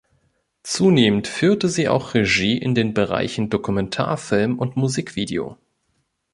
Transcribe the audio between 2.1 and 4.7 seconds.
Regie in den Bereichen Dokumentarfilm